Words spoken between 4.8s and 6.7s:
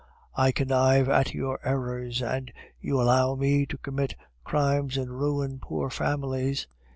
and ruin poor families!